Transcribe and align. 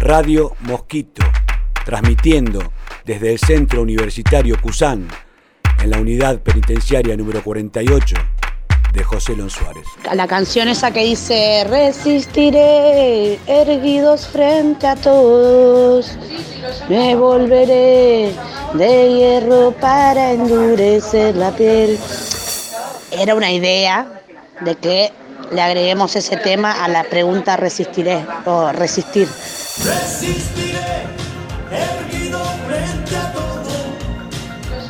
Radio 0.00 0.54
Mosquito, 0.60 1.22
transmitiendo 1.84 2.72
desde 3.04 3.32
el 3.32 3.38
Centro 3.38 3.82
Universitario 3.82 4.60
Cusán, 4.60 5.08
en 5.82 5.90
la 5.90 5.98
unidad 5.98 6.40
penitenciaria 6.40 7.16
número 7.16 7.42
48 7.42 8.14
de 8.92 9.04
José 9.04 9.36
Lon 9.36 9.50
Suárez. 9.50 9.84
La 10.14 10.26
canción 10.26 10.68
esa 10.68 10.90
que 10.90 11.04
dice 11.04 11.66
Resistiré, 11.68 13.38
erguidos 13.46 14.26
frente 14.28 14.86
a 14.86 14.96
todos, 14.96 16.16
me 16.88 17.14
volveré 17.14 18.32
de 18.74 19.14
hierro 19.14 19.72
para 19.72 20.32
endurecer 20.32 21.36
la 21.36 21.50
piel. 21.52 21.98
Era 23.12 23.34
una 23.34 23.50
idea 23.50 24.06
de 24.60 24.74
que 24.74 25.12
le 25.52 25.62
agreguemos 25.62 26.16
ese 26.16 26.36
tema 26.36 26.84
a 26.84 26.88
la 26.88 27.04
pregunta 27.04 27.56
resistiré 27.56 28.24
o 28.44 28.72
resistir. 28.72 29.28
Resistiré, 29.84 31.04
erguido 31.70 32.40
frente 32.66 33.16
a 33.16 33.32
todo. 33.32 33.70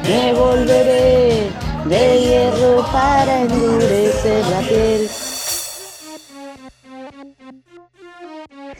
Me 0.04 0.32
volveré 0.32 1.50
de 1.88 2.20
hierro 2.20 2.84
para 2.92 3.42
endurecer 3.42 4.44
la 4.46 4.60
piel. 4.60 5.08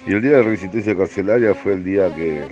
Y 0.06 0.12
el 0.12 0.22
día 0.22 0.36
de 0.36 0.42
resistencia 0.44 0.96
carcelaria 0.96 1.54
fue 1.54 1.72
el 1.72 1.84
día 1.84 2.14
que, 2.14 2.46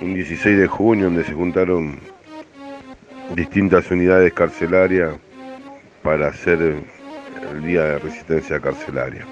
un 0.00 0.14
16 0.14 0.58
de 0.58 0.66
junio, 0.68 1.06
donde 1.06 1.24
se 1.24 1.32
juntaron 1.32 1.98
distintas 3.34 3.90
unidades 3.90 4.32
carcelarias 4.32 5.14
para 6.02 6.28
hacer 6.28 6.60
el 7.50 7.62
día 7.64 7.82
de 7.82 7.98
resistencia 7.98 8.60
carcelaria. 8.60 9.26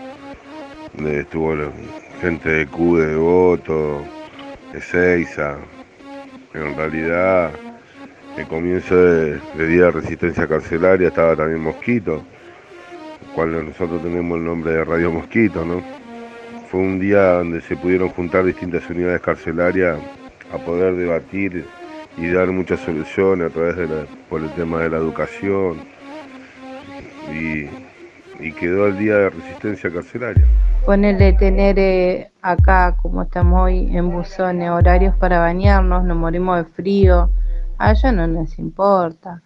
Donde 0.94 1.20
estuvo 1.20 1.54
gente 2.20 2.50
de 2.50 2.66
Q, 2.66 2.98
de 2.98 3.16
Voto, 3.16 4.04
de 4.72 4.80
Seiza. 4.80 5.56
En 6.52 6.76
realidad, 6.76 7.50
el 8.36 8.46
comienzo 8.46 8.94
de, 8.94 9.40
día 9.56 9.86
de 9.86 9.90
resistencia 9.90 10.46
carcelaria 10.46 11.08
estaba 11.08 11.34
también 11.34 11.62
Mosquito, 11.62 12.22
cual 13.34 13.64
nosotros 13.64 14.02
tenemos 14.02 14.36
el 14.36 14.44
nombre 14.44 14.72
de 14.72 14.84
Radio 14.84 15.10
Mosquito, 15.10 15.64
¿no? 15.64 15.82
Fue 16.70 16.80
un 16.80 17.00
día 17.00 17.38
donde 17.38 17.62
se 17.62 17.76
pudieron 17.76 18.10
juntar 18.10 18.44
distintas 18.44 18.88
unidades 18.90 19.22
carcelarias 19.22 19.98
a 20.52 20.58
poder 20.58 20.96
debatir 20.96 21.64
y 22.18 22.28
dar 22.28 22.48
muchas 22.48 22.80
soluciones 22.80 23.50
a 23.50 23.54
través 23.54 23.76
de 23.76 23.86
por 24.28 24.42
el 24.42 24.50
tema 24.54 24.82
de 24.82 24.90
la 24.90 24.98
educación 24.98 25.78
y 27.30 28.52
quedó 28.52 28.88
el 28.88 28.98
día 28.98 29.16
de 29.16 29.30
resistencia 29.30 29.90
carcelaria. 29.90 30.46
Ponerle 30.84 31.34
tener 31.34 31.78
eh, 31.78 32.32
acá, 32.40 32.96
como 33.00 33.22
estamos 33.22 33.60
hoy, 33.60 33.94
en 33.94 34.10
buzones, 34.10 34.70
horarios 34.70 35.14
para 35.16 35.38
bañarnos, 35.38 36.04
nos 36.04 36.16
morimos 36.16 36.56
de 36.56 36.64
frío, 36.64 37.30
a 37.78 37.92
ellos 37.92 38.12
no 38.14 38.26
nos 38.26 38.58
importa. 38.58 39.42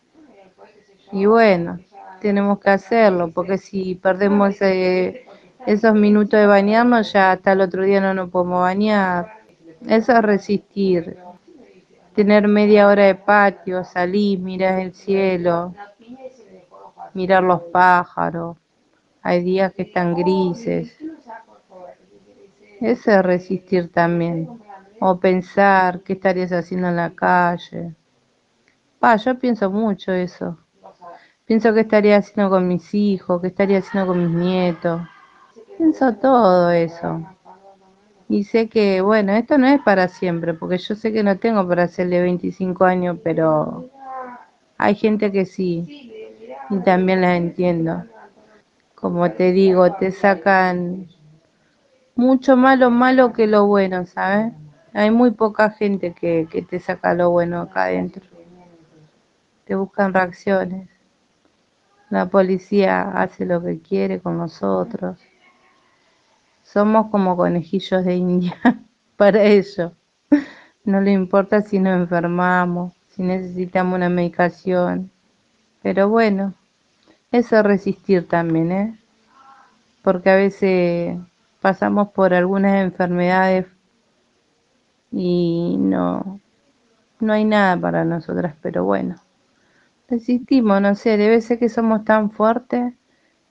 Y 1.12 1.26
bueno, 1.26 1.78
tenemos 2.20 2.60
que 2.60 2.70
hacerlo, 2.70 3.30
porque 3.32 3.58
si 3.58 3.96
perdemos 3.96 4.60
eh, 4.62 5.26
esos 5.66 5.94
minutos 5.94 6.38
de 6.38 6.46
bañarnos, 6.46 7.12
ya 7.12 7.32
hasta 7.32 7.52
el 7.52 7.60
otro 7.60 7.82
día 7.82 8.00
no 8.00 8.14
nos 8.14 8.30
podemos 8.30 8.60
bañar. 8.60 9.26
Eso 9.86 10.12
es 10.12 10.22
resistir. 10.22 11.18
Tener 12.14 12.46
media 12.46 12.86
hora 12.86 13.06
de 13.06 13.16
patio, 13.16 13.84
salir, 13.84 14.38
mirar 14.38 14.78
el 14.78 14.94
cielo, 14.94 15.74
mirar 17.12 17.42
los 17.42 17.60
pájaros. 17.62 18.56
Hay 19.22 19.42
días 19.42 19.72
que 19.72 19.82
están 19.82 20.14
grises. 20.14 20.96
Eso 22.84 23.10
es 23.10 23.22
resistir 23.24 23.90
también. 23.90 24.48
O 25.00 25.18
pensar 25.18 26.02
qué 26.02 26.12
estarías 26.12 26.52
haciendo 26.52 26.88
en 26.88 26.96
la 26.96 27.10
calle. 27.10 27.96
Pa, 28.98 29.16
yo 29.16 29.38
pienso 29.38 29.70
mucho 29.70 30.12
eso. 30.12 30.58
Pienso 31.46 31.74
qué 31.74 31.80
estaría 31.80 32.16
haciendo 32.18 32.50
con 32.50 32.68
mis 32.68 32.94
hijos, 32.94 33.40
qué 33.40 33.48
estaría 33.48 33.78
haciendo 33.78 34.08
con 34.08 34.18
mis 34.20 34.30
nietos. 34.36 35.02
Pienso 35.78 36.14
todo 36.14 36.70
eso. 36.70 37.24
Y 38.28 38.44
sé 38.44 38.68
que, 38.68 39.00
bueno, 39.00 39.32
esto 39.32 39.58
no 39.58 39.66
es 39.66 39.80
para 39.82 40.08
siempre, 40.08 40.54
porque 40.54 40.78
yo 40.78 40.94
sé 40.94 41.12
que 41.12 41.22
no 41.22 41.38
tengo 41.38 41.66
para 41.68 41.84
hacerle 41.84 42.22
25 42.22 42.84
años, 42.84 43.18
pero 43.22 43.90
hay 44.78 44.94
gente 44.94 45.32
que 45.32 45.46
sí. 45.46 46.12
Y 46.70 46.78
también 46.80 47.20
las 47.22 47.36
entiendo. 47.36 48.04
Como 48.94 49.30
te 49.32 49.52
digo, 49.52 49.92
te 49.94 50.10
sacan 50.10 51.08
mucho 52.16 52.56
más 52.56 52.78
lo 52.78 52.90
malo 52.90 53.32
que 53.32 53.46
lo 53.46 53.66
bueno, 53.66 54.06
¿sabes? 54.06 54.52
Hay 54.92 55.10
muy 55.10 55.32
poca 55.32 55.70
gente 55.70 56.14
que, 56.14 56.46
que 56.50 56.62
te 56.62 56.78
saca 56.78 57.14
lo 57.14 57.30
bueno 57.30 57.62
acá 57.62 57.84
adentro. 57.84 58.24
Te 59.64 59.74
buscan 59.74 60.14
reacciones. 60.14 60.88
La 62.10 62.26
policía 62.26 63.02
hace 63.10 63.44
lo 63.44 63.62
que 63.62 63.80
quiere 63.80 64.20
con 64.20 64.38
nosotros. 64.38 65.18
Somos 66.62 67.10
como 67.10 67.36
conejillos 67.36 68.04
de 68.04 68.14
India 68.14 68.56
para 69.16 69.42
ellos. 69.42 69.92
No 70.84 71.00
le 71.00 71.12
importa 71.12 71.62
si 71.62 71.78
nos 71.78 71.96
enfermamos, 71.96 72.92
si 73.08 73.22
necesitamos 73.22 73.96
una 73.96 74.08
medicación. 74.08 75.10
Pero 75.82 76.08
bueno, 76.08 76.54
eso 77.32 77.56
es 77.56 77.62
resistir 77.64 78.28
también, 78.28 78.70
¿eh? 78.72 78.98
Porque 80.02 80.30
a 80.30 80.36
veces 80.36 81.16
pasamos 81.64 82.10
por 82.10 82.34
algunas 82.34 82.84
enfermedades 82.84 83.64
y 85.10 85.76
no, 85.78 86.38
no 87.20 87.32
hay 87.32 87.46
nada 87.46 87.74
para 87.74 88.04
nosotras, 88.04 88.54
pero 88.60 88.84
bueno, 88.84 89.16
resistimos, 90.06 90.82
no 90.82 90.94
sé, 90.94 91.16
debe 91.16 91.40
ser 91.40 91.58
que 91.58 91.70
somos 91.70 92.04
tan 92.04 92.30
fuertes 92.30 92.92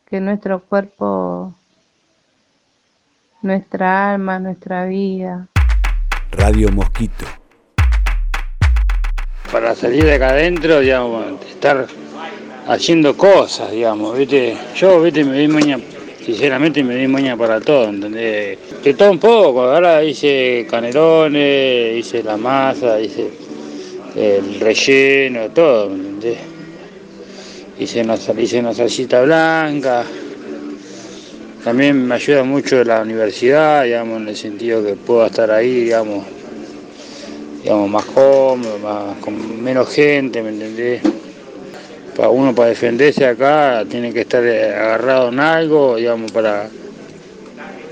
que 0.06 0.22
nuestro 0.22 0.64
cuerpo, 0.64 1.56
nuestra 3.42 4.14
alma, 4.14 4.38
nuestra 4.38 4.86
vida. 4.86 5.48
Radio 6.34 6.72
Mosquito. 6.72 7.26
Para 9.52 9.74
salir 9.74 10.04
de 10.04 10.14
acá 10.14 10.30
adentro, 10.30 10.82
digamos, 10.82 11.42
estar 11.48 11.88
haciendo 12.68 13.18
cosas, 13.18 13.72
digamos, 13.72 14.16
¿viste? 14.16 14.56
Yo, 14.76 15.02
¿viste? 15.02 15.26
Me 15.26 15.40
di 15.40 15.48
maña, 15.48 15.80
sinceramente 16.24 16.84
me 16.84 16.96
di 16.96 17.08
maña 17.08 17.36
para 17.36 17.60
todo, 17.60 17.90
¿entendés? 17.90 18.58
De 18.84 18.94
todo 18.94 19.12
un 19.12 19.20
poco, 19.20 19.64
ahora 19.64 20.04
hice 20.04 20.66
canelones, 20.70 21.98
hice 21.98 22.24
la 22.24 22.38
masa, 22.38 23.00
hice 23.00 23.30
el 24.16 24.60
relleno, 24.60 25.50
todo, 25.50 25.90
¿me 25.90 25.96
entendés? 25.96 26.38
Hice 27.80 28.02
una, 28.02 28.16
hice 28.16 28.60
una 28.60 28.74
salsita 28.74 29.22
blanca. 29.24 30.06
También 31.64 32.06
me 32.06 32.16
ayuda 32.16 32.44
mucho 32.44 32.84
la 32.84 33.02
universidad, 33.02 33.84
digamos, 33.84 34.22
en 34.22 34.28
el 34.28 34.36
sentido 34.36 34.84
que 34.84 34.96
puedo 34.96 35.26
estar 35.26 35.50
ahí, 35.50 35.86
digamos, 35.86 36.26
digamos 37.64 37.90
más 37.90 38.06
cómodo, 38.06 38.78
más, 38.80 39.18
con 39.20 39.64
menos 39.64 39.90
gente, 39.90 40.42
¿me 40.42 40.50
entendés? 40.50 41.02
Para 42.16 42.30
uno 42.30 42.54
para 42.54 42.70
defenderse 42.70 43.26
acá 43.26 43.84
tiene 43.90 44.14
que 44.14 44.22
estar 44.22 44.44
eh, 44.44 44.76
agarrado 44.76 45.30
en 45.30 45.40
algo, 45.40 45.96
digamos, 45.96 46.32
para 46.32 46.70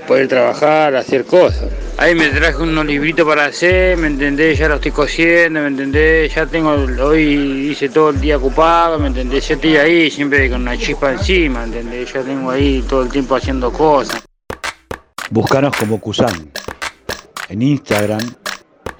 poder 0.06 0.28
trabajar, 0.28 0.94
hacer 0.94 1.24
cosas. 1.24 1.68
Ahí 1.98 2.14
me 2.14 2.28
traje 2.28 2.62
unos 2.62 2.86
libritos 2.86 3.26
para 3.26 3.46
hacer, 3.46 3.96
¿me 3.96 4.08
entendés? 4.08 4.58
Ya 4.58 4.68
lo 4.68 4.76
estoy 4.76 4.90
cosiendo, 4.90 5.60
¿me 5.60 5.68
entendés? 5.68 6.34
Ya 6.34 6.46
tengo, 6.46 6.70
hoy 7.04 7.70
hice 7.70 7.88
todo 7.88 8.10
el 8.10 8.20
día 8.20 8.36
ocupado, 8.36 8.98
¿me 8.98 9.08
entendés? 9.08 9.48
Ya 9.48 9.54
estoy 9.54 9.76
ahí 9.76 10.10
siempre 10.10 10.50
con 10.50 10.62
una 10.62 10.76
chispa 10.76 11.12
encima, 11.12 11.60
¿me 11.60 11.78
entendés? 11.78 12.12
Ya 12.12 12.22
tengo 12.22 12.50
ahí 12.50 12.84
todo 12.88 13.02
el 13.02 13.08
tiempo 13.08 13.36
haciendo 13.36 13.72
cosas. 13.72 14.22
Búscanos 15.30 15.76
como 15.76 16.00
Cusán, 16.00 16.50
en 17.48 17.62
Instagram 17.62 18.34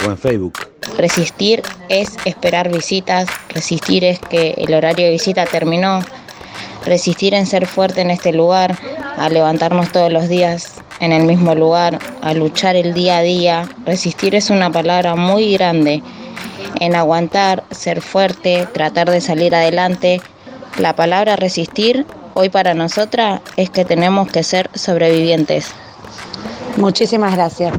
o 0.07 0.11
en 0.11 0.19
Facebook. 0.19 0.72
Resistir 0.97 1.63
es 1.89 2.17
esperar 2.25 2.71
visitas, 2.71 3.29
resistir 3.49 4.05
es 4.05 4.19
que 4.19 4.55
el 4.59 4.75
horario 4.75 5.07
de 5.07 5.13
visita 5.13 5.47
terminó, 5.47 6.01
resistir 6.85 7.35
en 7.35 7.47
ser 7.47 7.67
fuerte 7.67 8.03
en 8.03 8.11
este 8.11 8.33
lugar, 8.33 8.79
a 9.17 9.29
levantarnos 9.29 9.91
todos 9.91 10.13
los 10.13 10.29
días 10.29 10.83
en 11.01 11.13
el 11.13 11.25
mismo 11.25 11.55
lugar, 11.55 11.99
a 12.21 12.35
luchar 12.35 12.77
el 12.77 12.95
día 12.95 13.19
a 13.19 13.23
día. 13.23 13.69
Resistir 13.85 14.35
es 14.35 14.51
una 14.51 14.71
palabra 14.71 15.17
muy 15.17 15.53
grande 15.55 16.03
en 16.81 16.95
aguantar, 16.95 17.65
ser 17.71 18.01
fuerte, 18.01 18.67
tratar 18.73 19.11
de 19.11 19.21
salir 19.21 19.55
adelante. 19.55 20.21
La 20.79 20.95
palabra 20.95 21.37
resistir 21.37 22.07
hoy 22.35 22.49
para 22.49 22.75
nosotras 22.75 23.41
es 23.57 23.71
que 23.71 23.85
tenemos 23.85 24.31
que 24.31 24.43
ser 24.43 24.71
sobrevivientes. 24.75 25.73
Muchísimas 26.77 27.35
gracias. 27.35 27.75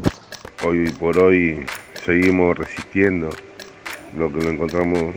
Hoy 0.64 0.90
por 0.92 1.18
hoy 1.18 1.66
seguimos 2.04 2.58
resistiendo 2.58 3.30
lo 4.16 4.28
que 4.30 4.36
nos 4.36 4.46
encontramos 4.46 5.14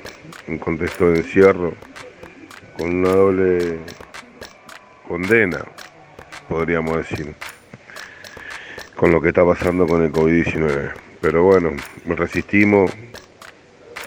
en 0.47 0.57
contexto 0.57 1.11
de 1.11 1.17
encierro 1.17 1.73
con 2.77 2.95
una 2.95 3.09
doble 3.09 3.79
condena, 5.07 5.65
podríamos 6.47 6.97
decir. 6.97 7.35
con 8.95 9.11
lo 9.11 9.21
que 9.21 9.27
está 9.27 9.45
pasando 9.45 9.85
con 9.85 10.01
el 10.03 10.11
COVID-19. 10.11 10.91
Pero 11.21 11.43
bueno, 11.43 11.71
resistimos 12.05 12.91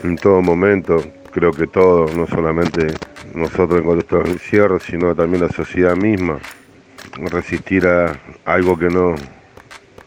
en 0.02 0.16
todo 0.16 0.42
momento, 0.42 1.00
creo 1.32 1.52
que 1.52 1.68
todos, 1.68 2.16
no 2.16 2.26
solamente 2.26 2.88
nosotros 3.34 3.84
en 3.84 3.98
estos 3.98 4.28
encierros, 4.28 4.82
sino 4.82 5.14
también 5.14 5.44
la 5.44 5.52
sociedad 5.52 5.94
misma, 5.94 6.40
resistir 7.30 7.86
a 7.86 8.18
algo 8.44 8.76
que 8.76 8.88
no 8.88 9.14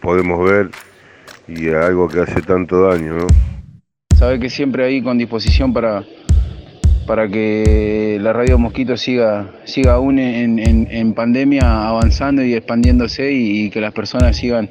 podemos 0.01 0.43
ver 0.43 0.69
y 1.47 1.69
a 1.69 1.85
algo 1.85 2.07
que 2.07 2.19
hace 2.21 2.41
tanto 2.41 2.87
daño, 2.89 3.13
¿no? 3.15 3.27
Sabe 4.17 4.39
que 4.39 4.49
siempre 4.49 4.85
ahí 4.85 5.01
con 5.01 5.17
disposición 5.17 5.73
para, 5.73 6.03
para 7.05 7.27
que 7.27 8.17
la 8.21 8.31
radio 8.31 8.57
Mosquito 8.57 8.95
siga, 8.95 9.51
siga 9.65 9.93
aún 9.95 10.19
en, 10.19 10.59
en- 10.59 10.87
en 10.89 11.13
pandemia 11.13 11.87
avanzando 11.87 12.43
y 12.43 12.53
expandiéndose 12.53 13.31
y, 13.31 13.69
que 13.69 13.81
las 13.81 13.91
personas 13.93 14.37
sigan 14.37 14.69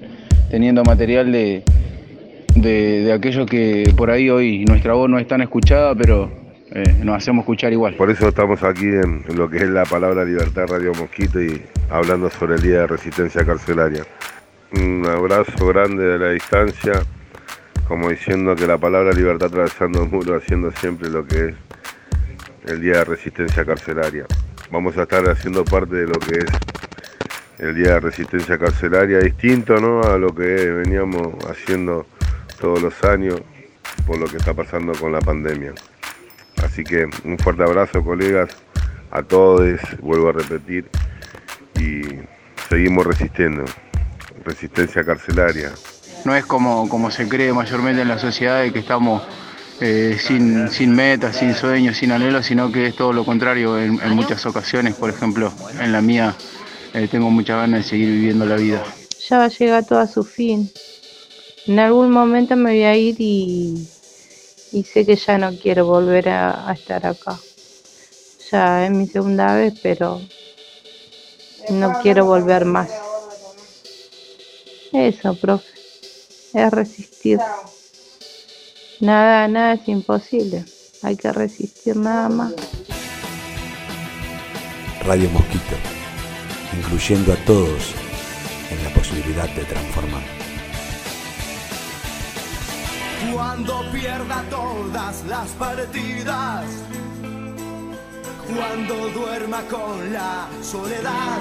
teniendo 0.51 0.83
material 0.85 1.31
de, 1.33 1.63
de, 2.55 3.03
de 3.05 3.13
aquello 3.13 3.45
que 3.47 3.93
por 3.97 4.11
ahí 4.11 4.31
hoy 4.31 4.65
nuestra 4.65 4.95
voz 4.95 5.11
no 5.11 5.19
es 5.19 5.27
tan 5.27 5.43
escuchada, 5.43 5.95
pero 5.95 6.31
eh, 6.75 6.85
nos 7.03 7.17
hacemos 7.17 7.43
escuchar 7.43 7.73
igual. 7.73 7.95
Por 7.95 8.11
eso 8.11 8.29
estamos 8.29 8.63
aquí 8.63 8.87
en, 8.87 9.23
en 9.29 9.37
lo 9.37 9.51
que 9.51 9.59
es 9.59 9.69
la 9.69 9.85
palabra 9.85 10.25
libertad 10.25 10.67
Radio 10.69 10.93
Mosquito 10.95 11.43
y 11.43 11.61
hablando 11.91 12.31
sobre 12.31 12.55
el 12.55 12.63
Día 12.63 12.79
de 12.81 12.87
Resistencia 12.87 13.45
Carcelaria. 13.45 14.05
Un 14.75 15.07
abrazo 15.07 15.67
grande 15.67 16.03
de 16.03 16.19
la 16.19 16.31
distancia, 16.31 17.03
como 17.87 18.09
diciendo 18.09 18.57
que 18.57 18.67
la 18.67 18.79
palabra 18.79 19.13
libertad 19.13 19.49
atravesando 19.49 20.03
el 20.03 20.09
muro, 20.09 20.37
haciendo 20.37 20.71
siempre 20.73 21.11
lo 21.11 21.27
que 21.27 21.49
es 21.49 21.55
el 22.65 22.81
Día 22.81 22.99
de 22.99 23.05
Resistencia 23.05 23.67
Carcelaria. 23.67 24.25
Vamos 24.71 24.97
a 24.97 25.03
estar 25.03 25.29
haciendo 25.29 25.63
parte 25.63 25.97
de 25.97 26.07
lo 26.07 26.19
que 26.19 26.39
es 26.39 26.47
el 27.59 27.75
Día 27.75 27.95
de 27.95 28.01
Resistencia 28.01 28.57
Carcelaria, 28.57 29.19
distinto 29.19 29.79
¿no? 29.79 30.01
a 30.05 30.17
lo 30.17 30.35
que 30.35 30.45
veníamos 30.45 31.35
haciendo 31.45 32.07
todos 32.59 32.81
los 32.81 33.05
años 33.05 33.43
por 34.07 34.17
lo 34.17 34.25
que 34.27 34.39
está 34.39 34.55
pasando 34.55 34.95
con 34.95 35.13
la 35.13 35.21
pandemia. 35.21 35.75
Así 36.65 36.83
que 36.83 37.11
un 37.25 37.37
fuerte 37.39 37.63
abrazo, 37.63 38.03
colegas, 38.03 38.57
a 39.11 39.23
todos, 39.23 39.79
vuelvo 40.01 40.31
a 40.31 40.33
repetir, 40.33 40.89
y 41.79 42.01
seguimos 42.71 43.07
resistiendo. 43.07 43.67
Resistencia 44.43 45.05
carcelaria. 45.05 45.73
No 46.25 46.35
es 46.35 46.47
como, 46.47 46.89
como 46.89 47.11
se 47.11 47.29
cree 47.29 47.53
mayormente 47.53 48.03
en 48.03 48.09
la 48.09 48.19
sociedad 48.19 48.63
de 48.63 48.73
que 48.73 48.79
estamos 48.81 49.23
eh, 49.81 50.17
sin, 50.21 50.69
sin 50.71 50.95
metas, 50.95 51.37
sin 51.37 51.55
sueños, 51.55 51.97
sin 51.97 52.13
anhelos, 52.13 52.47
sino 52.47 52.71
que 52.71 52.87
es 52.87 52.97
todo 52.97 53.13
lo 53.13 53.25
contrario 53.25 53.79
en, 53.79 54.01
en 54.01 54.11
muchas 54.11 54.45
ocasiones. 54.47 54.95
Por 54.95 55.11
ejemplo, 55.11 55.53
en 55.81 55.91
la 55.93 56.01
mía 56.01 56.35
eh, 56.95 57.09
tengo 57.11 57.31
muchas 57.31 57.57
ganas 57.57 57.85
de 57.85 57.91
seguir 57.91 58.09
viviendo 58.11 58.47
la 58.47 58.57
vida. 58.57 58.83
Ya 59.29 59.39
va 59.39 59.45
a 59.45 59.49
llegar 59.49 59.85
todo 59.85 59.99
a 59.99 60.07
su 60.07 60.23
fin. 60.25 60.71
En 61.67 61.79
algún 61.79 62.11
momento 62.11 62.57
me 62.57 62.71
voy 62.71 62.83
a 62.83 62.97
ir 62.97 63.17
y, 63.19 63.89
y 64.73 64.85
sé 64.85 65.05
que 65.07 65.17
ya 65.17 65.39
no 65.39 65.57
quiero 65.57 65.87
volver 65.87 66.29
a, 66.29 66.69
a 66.69 66.73
estar 66.73 67.05
acá. 67.07 67.39
Ya 68.51 68.85
es 68.85 68.91
mi 68.91 69.07
segunda 69.07 69.55
vez, 69.55 69.75
pero 69.83 70.21
no 71.71 71.99
quiero 72.03 72.25
volver 72.27 72.65
más. 72.65 72.91
Eso, 74.93 75.35
profe, 75.35 75.69
es 76.53 76.71
resistir. 76.71 77.39
Nada, 79.01 79.49
nada 79.49 79.75
es 79.75 79.89
imposible. 79.89 80.65
Hay 81.03 81.17
que 81.17 81.33
resistir 81.33 81.97
nada 81.97 82.29
más. 82.29 82.53
Radio 85.05 85.29
Mosquito, 85.31 85.77
incluyendo 86.77 87.33
a 87.33 87.37
todos 87.45 87.95
en 88.71 88.85
la 88.85 88.91
posibilidad 88.91 89.49
de 89.49 89.65
transformar. 89.65 90.23
Cuando 93.33 93.91
pierda 93.93 94.45
todas 94.51 95.25
las 95.25 95.49
partidas, 95.53 96.67
cuando 98.47 99.09
duerma 99.09 99.63
con 99.63 100.13
la 100.13 100.49
soledad, 100.63 101.41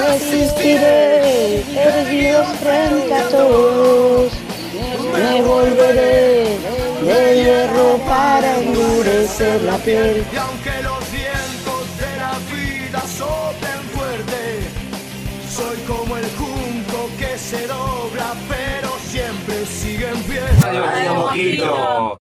Resistiré, 0.00 1.62
erguidos 1.76 2.46
frente 2.62 3.14
a 3.14 3.28
todos. 3.28 4.32
Me 5.12 5.42
volveré 5.42 6.56
de 7.02 7.42
hierro 7.42 7.98
para 8.06 8.58
endurecer 8.60 9.60
la 9.62 9.76
piel. 9.78 10.24
Y 10.32 10.36
aunque 10.36 10.82
los 10.82 11.12
vientos 11.12 11.82
de 11.98 12.16
la 12.16 12.38
vida 12.50 13.00
soplen 13.18 13.80
fuerte, 13.94 14.42
soy 15.54 15.76
como 15.86 16.16
el 16.16 16.24
junco 16.30 17.10
que 17.18 17.36
se 17.36 17.66
dobla, 17.66 18.34
pero 18.48 18.96
siempre 19.06 19.66
sigue 19.66 20.08
en 20.08 20.22
pie. 20.22 20.40